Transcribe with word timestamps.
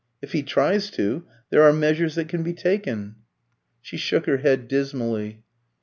If 0.19 0.31
he 0.31 0.41
tries 0.41 0.89
to, 0.97 1.25
there 1.51 1.61
are 1.61 1.71
measures 1.71 2.15
that 2.15 2.27
can 2.27 2.41
be 2.41 2.53
taken." 2.53 3.17
She 3.83 3.97
shook 3.97 4.25
her 4.25 4.37
head 4.37 4.67
dismally. 4.67 5.43